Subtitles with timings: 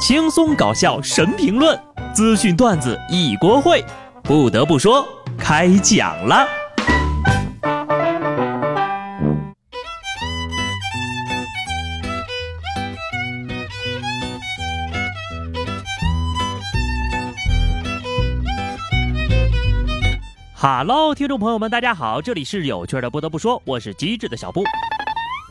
[0.00, 1.78] 轻松搞笑神评论，
[2.14, 3.84] 资讯段子一锅烩。
[4.22, 6.48] 不得不说，开讲了。
[20.54, 23.10] 哈喽，听众朋友们，大家好，这里是有趣的。
[23.10, 24.64] 不得不说，我是机智的小布。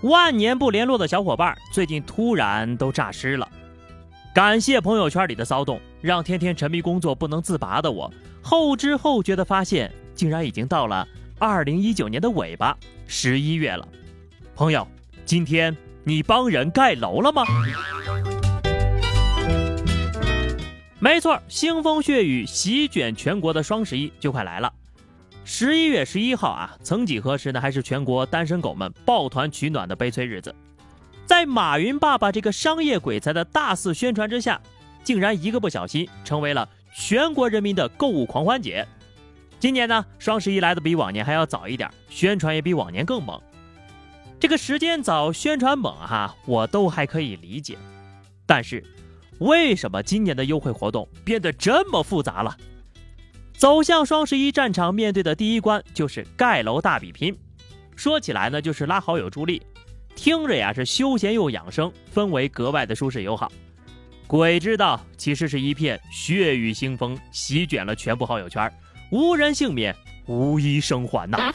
[0.00, 3.46] 万年不联络的小伙伴，最近突然都诈尸了。
[4.32, 8.08] 感谢朋友圈里的骚动，让天天沉迷工作不能自拔的我，
[8.40, 11.06] 后知后觉的发现，竟然已经到了
[11.40, 12.76] 二零一九年的尾巴，
[13.08, 13.88] 十一月了。
[14.54, 14.86] 朋友，
[15.24, 17.42] 今天你帮人盖楼了吗？
[21.00, 24.72] 没错，腥风血雨席卷全国的双十一就快来了。
[25.44, 30.54] 十一月十一号啊，曾几何时呢，还是全国单身狗们抱团取暖的悲催日子。
[31.30, 34.60] 在马云爸爸这个商业鬼才的大肆宣传之下，
[35.04, 38.84] 竟然一个不小心成为了全国人民的购物狂欢节。
[39.60, 43.40] 今年呢，双十一来的比往年还要早一点，宣传也比往年更猛。
[44.40, 47.78] 这个时间早，宣传猛哈，我都还可以理解。
[48.44, 48.84] 但是，
[49.38, 52.56] 为什么今年的优惠活动变得这么复杂了？
[53.56, 57.38] 走向双十一战场，面对的第一关就是盖楼大比拼。
[57.94, 59.62] 说起来呢，就是拉好友助力，
[60.14, 63.50] 听着呀是休闲又养生，氛围格外的舒适友好。
[64.26, 68.72] 鬼知道，其实是一片血雨腥风，席卷了全部好友圈，
[69.10, 71.52] 无人幸免，无一生还呐。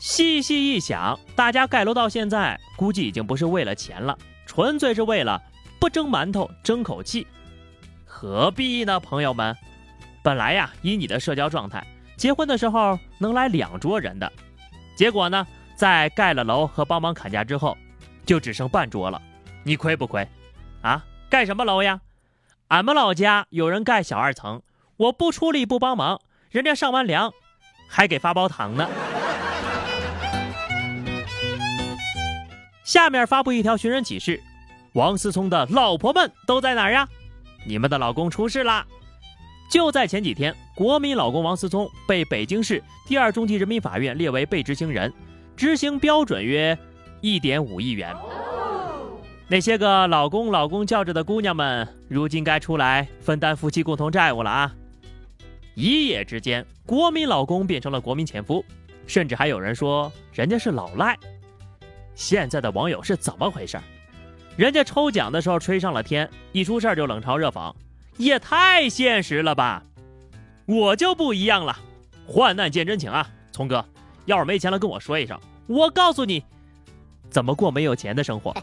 [0.00, 5.40] 细细一想，大家盖楼到现在，估计已经不是为了钱了，纯粹是为了
[5.78, 7.26] 不蒸馒头争口气。
[8.04, 9.56] 何必呢，朋友们？
[10.22, 14.32] 本来呀，以你的社交状态，结婚的时候能来两桌人的，
[15.00, 17.74] 结果呢，在盖了楼和帮忙砍价之后，
[18.26, 19.22] 就只剩半桌了。
[19.62, 20.28] 你亏不亏？
[20.82, 22.02] 啊，盖什么楼呀？
[22.68, 24.60] 俺们老家有人盖小二层，
[24.98, 26.20] 我不出力不帮忙，
[26.50, 27.32] 人家上完梁
[27.88, 28.86] 还给发包糖呢。
[32.84, 34.38] 下面发布一条寻人启事：
[34.92, 37.08] 王思聪的老婆们都在哪儿呀？
[37.66, 38.86] 你们的老公出事了！
[39.70, 45.12] 就在前几天，国民老公王思聪被北京市第二中级人民法院列为被执行人，
[45.56, 46.76] 执行标准约
[47.20, 48.12] 一点五亿元。
[49.46, 54.74] 那些个老公老公叫着的姑娘们，如今该出来分担夫妻共同债务了啊！
[55.74, 58.64] 一夜之间，国民老公变成了国民前夫，
[59.06, 61.16] 甚至还有人说人家是老赖。
[62.16, 63.78] 现在的网友是怎么回事？
[64.56, 67.72] 人家抽奖的时候吹上了天，一出事儿就冷嘲热讽，
[68.20, 69.82] 也太现实了吧！
[70.66, 71.78] 我就不一样了，
[72.26, 73.82] 患难见真情啊，聪哥，
[74.26, 76.44] 要是没钱了跟我说一声，我告诉你
[77.30, 78.54] 怎么过没有钱的生活。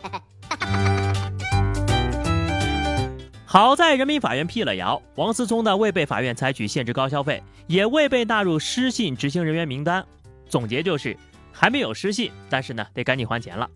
[3.47, 10.05] 好在人民法院辟了谣，王思聪呢未被法院采取限制高消费，也未被纳入失信执行人员名单。
[10.47, 11.17] 总结就是，
[11.51, 13.67] 还没有失信，但是呢得赶紧还钱了。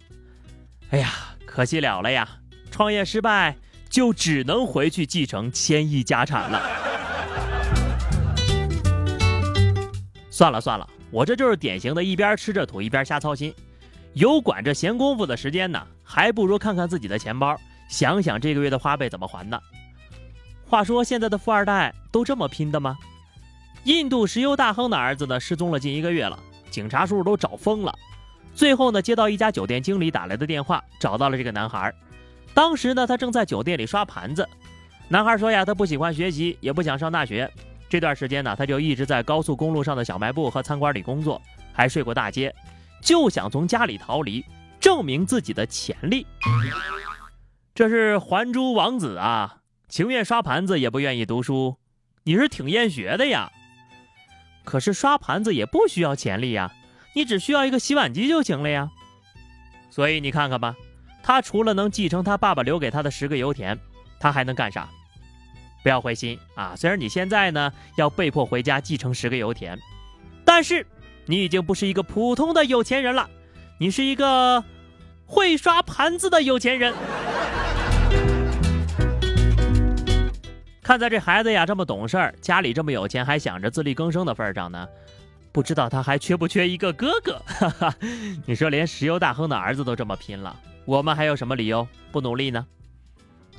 [0.91, 1.09] 哎呀！
[1.43, 2.29] 可惜了了呀！
[2.69, 3.55] 创业失败
[3.91, 6.61] 就只能回去继承千亿家产了。
[10.29, 13.53] 算了算了，我这就是典型的一边吃着土一边瞎操心。
[14.13, 17.59] 有管这闲工夫的时间呢，还不如看看自己的钱包，
[17.89, 19.59] 想想这个月的花呗怎么还呢？
[20.65, 22.97] 话说现在的富二代都这么拼的吗？
[23.83, 27.93] 印度石油大亨的儿子呢，失踪了近一个月了，警察叔叔都找疯了。
[28.55, 31.93] 最后呢，接到一家酒店经理打来的电话，找到了这个男孩。
[32.53, 34.47] 当时呢，他正在酒店里刷盘子。
[35.07, 37.51] 男孩说呀，他不喜欢学习，也不想上大学。
[37.89, 41.41] 这段时间呢，他就一直在高速公路上的小卖部和餐馆里工作，
[41.73, 42.53] 还睡过大街，
[43.01, 44.45] 就想从家里逃离，
[44.79, 46.25] 证明自己的潜力。
[47.73, 49.57] 这是还珠王子啊，
[49.89, 51.77] 情愿刷盘子也不愿意读书。
[52.23, 53.51] 你是挺厌学的呀？
[54.63, 56.71] 可是刷盘子也不需要潜力呀。
[57.13, 58.89] 你只需要一个洗碗机就行了呀，
[59.89, 60.75] 所以你看看吧，
[61.23, 63.77] 他除了能继承他爸爸留给他的十个油田，
[64.19, 64.89] 他还能干啥？
[65.83, 66.73] 不要灰心啊！
[66.75, 69.79] 虽然你现在呢要被迫回家继承十个油田，
[70.45, 70.85] 但是
[71.25, 73.27] 你已经不是一个普通的有钱人了，
[73.79, 74.63] 你是一个
[75.25, 76.93] 会刷盘子的有钱人。
[80.83, 84.87] 看在这孩子呀这么懂事儿，家里这么有钱，还想着自力更生的份上呢。
[85.51, 87.41] 不知道他还缺不缺一个哥哥？
[87.45, 87.95] 哈哈，
[88.45, 92.65] 你说连石油大亨的儿子都这么拼了，我们还有什么理由不努力呢？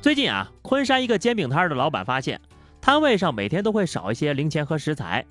[0.01, 2.41] 最近啊，昆山一个煎饼摊的老板发现，
[2.81, 5.25] 摊位上每天都会少一些零钱和食材。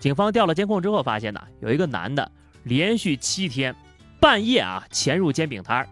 [0.00, 2.30] 警方调了监控之后，发现呢，有一个男的
[2.62, 3.74] 连续七天
[4.18, 5.88] 半夜啊潜入煎饼摊儿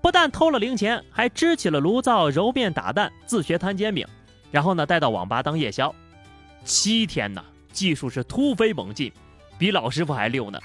[0.00, 4.06] 不但偷了零钱，还支起了炉灶揉面打蛋，自学摊煎饼，
[4.50, 5.94] 然后呢带到网吧当夜宵。
[6.64, 9.12] 七天呢，技术是突飞猛进，
[9.58, 10.58] 比老师傅还溜呢。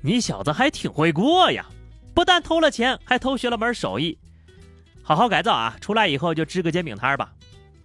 [0.00, 1.64] 你小子还挺会过呀！
[2.14, 4.18] 不但偷了钱，还偷学了门手艺。
[5.02, 5.76] 好好改造啊！
[5.80, 7.32] 出来以后就支个煎饼摊吧，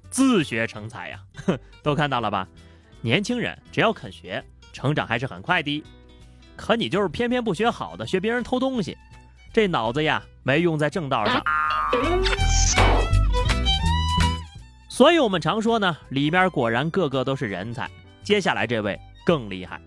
[0.10, 1.20] 自学成才呀！
[1.46, 2.48] 哼， 都看到了吧？
[3.02, 4.44] 年轻人只要肯学，
[4.74, 5.84] 成长还是很快的。
[6.56, 8.98] 可你就是偏偏不学好的，学别人偷东西。
[9.54, 11.42] 这脑子呀，没用在正道上，
[14.90, 17.90] 所以我们常说呢，里面果然个个都是人才。
[18.24, 19.82] 接下来这位更厉害，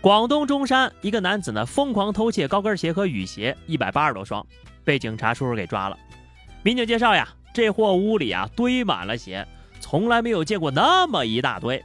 [0.00, 4.44] 广东中山一个男子呢，疯狂偷窃高跟鞋和雨鞋一百八十多双，
[4.82, 5.98] 被警察叔叔给抓了。
[6.62, 9.46] 民警介绍呀，这货屋里啊堆满了鞋，
[9.78, 11.84] 从来没有见过那么一大堆。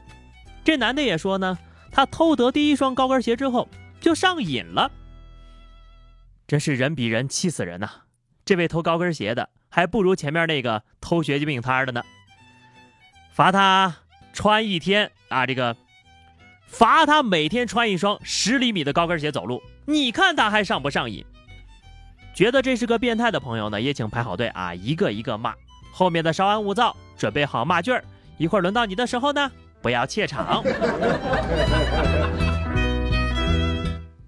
[0.64, 1.58] 这男的也说呢，
[1.92, 3.68] 他偷得第一双高跟鞋之后
[4.00, 4.90] 就上瘾了。
[6.46, 7.90] 真是人比人气死人呐！
[8.46, 12.02] 这位偷高跟鞋的还不如前面那个偷学煎饼摊的呢。
[13.32, 13.94] 罚他
[14.32, 15.76] 穿一天啊，这个
[16.66, 21.24] 罚他每天穿一双十厘米的高跟鞋走路，你看他还上不上瘾？
[22.34, 25.54] 觉得这是个变态的朋友呢，也请排好队啊，一个一个骂。
[25.90, 28.04] 后面的稍安勿躁，准备好骂句儿，
[28.36, 30.62] 一会儿轮到你的时候呢，不要怯场。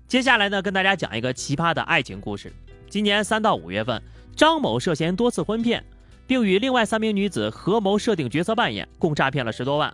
[0.08, 2.50] 接下来呢，跟大家讲一个奇葩的爱情故事。
[2.88, 4.02] 今年三到五月份，
[4.34, 5.84] 张某涉嫌多次婚骗，
[6.26, 9.92] 并与另外三名女子合谋设定角色扮演，共诈骗了十多万。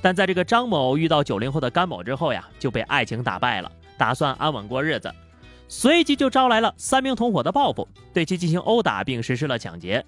[0.00, 5.12] 但在这个张某遇到九零后的甘某之后呀，就被爱情打败了，打算安稳过日子，
[5.68, 10.04] 随即就招来了三名同伙的报复，对其进行殴打，并实施了抢劫。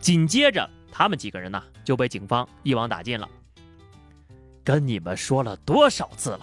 [0.00, 3.28] 紧接着，他们几个人呢就被警方一网打尽了。
[4.64, 6.40] 跟你们说了多少次了？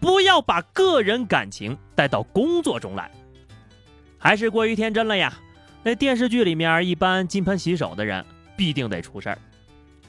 [0.00, 3.10] 不要把个人感情带到工作中来，
[4.18, 5.32] 还是过于天真了呀？
[5.82, 8.24] 那电视剧里面一般金盆洗手的人
[8.56, 9.38] 必定得出事儿。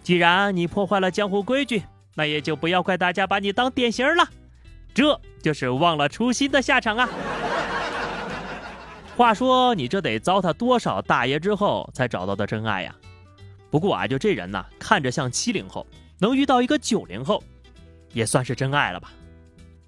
[0.01, 1.83] 既然你破坏了江湖规矩，
[2.15, 4.27] 那也就不要怪大家把你当典型了。
[4.93, 7.09] 这就是忘了初心的下场啊！
[9.15, 12.95] 话说你这得糟蹋多少大爷之后才找到的真爱呀？
[13.69, 15.85] 不过啊，就这人呐，看着像七零后，
[16.19, 17.41] 能遇到一个九零后，
[18.13, 19.11] 也算是真爱了吧？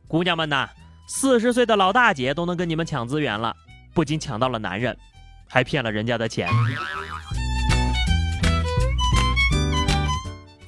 [0.07, 0.69] 姑娘们呐，
[1.07, 3.53] 四十岁的老大姐都能跟你们抢资源了，
[3.93, 4.97] 不仅抢到了男人，
[5.49, 6.47] 还骗了人家的钱。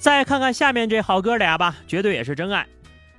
[0.05, 2.67] 再看看下面这好哥俩吧，绝对也是真爱。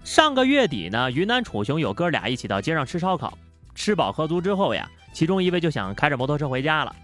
[0.04, 3.36] 上个月底呢，云南楚雄有哥俩一起到街上吃烧烤，
[3.74, 6.94] 吃饱喝足之后呀，其中一位就想开着摩托车回家了，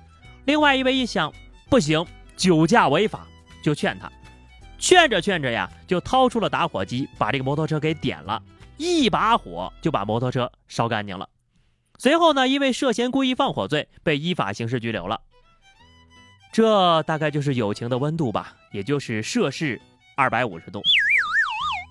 [0.45, 1.33] 另外一位一想
[1.69, 2.07] 不行，
[2.37, 3.27] 酒驾违法，
[3.61, 4.09] 就劝他，
[4.79, 8.41] 劝着劝着呀，就掏出了打火机，把这个摩托车给点了。
[8.77, 11.29] 一把火就把摩托车烧干净了，
[11.99, 15.23] 随后呢，因为涉嫌故意放火罪被依法刑事拘留了。
[16.53, 19.81] 这大概就是友情的温度吧，也就是摄氏
[20.15, 20.83] 二百五十度。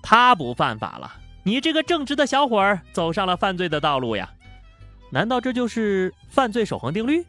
[0.02, 1.12] 他不犯法了，
[1.42, 4.30] 你这个正直的小伙儿走上了犯罪的道路呀？
[5.10, 7.24] 难道这就是犯罪守恒定律？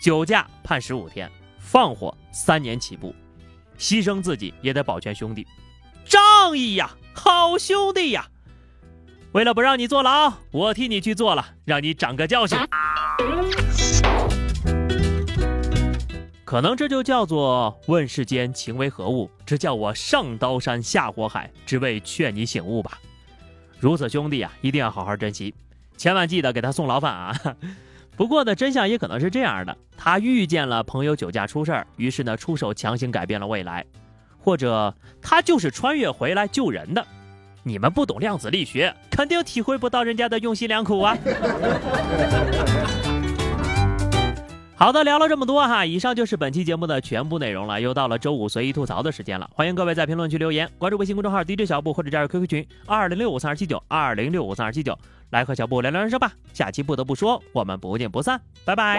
[0.00, 1.28] 酒驾判十五天，
[1.58, 3.12] 放火三年起步，
[3.76, 5.46] 牺牲自己也得保全兄弟，
[6.04, 8.26] 仗义呀，好兄弟呀！
[9.32, 12.56] 为了不让你坐牢，我替你去坐了，让你长个教训。
[16.50, 22.98] 可能这就叫做问世间情为何物，只叫我上刀山下火海，只为劝你醒悟吧。
[23.78, 25.54] 如此兄弟啊，一定要好好珍惜，
[25.96, 27.40] 千万记得给他送牢饭啊。
[28.18, 33.86] 不过呢，真相也可能是这样的：他遇见了朋友酒驾出事儿，于是呢出手强行改变了未来，
[34.40, 34.92] 或者
[35.22, 37.06] 他就是穿越回来救人的。
[37.62, 41.16] 你们不懂量子力学，肯定体会不到人家的用心良苦啊！
[44.80, 47.78] 好的，聊了这么多哈，以上就是本期节目的全部内容了。
[47.78, 56.32] 又到了周五随意吐槽的时间了，欢迎各位在评论区留言，关注微信公众号 DJ 小布或者加入 QQ 群二零六五三二七九二零六五三二七九，来和小布聊聊人生吧。
[56.54, 58.96] 下期不得不说，我们不见不散，拜拜。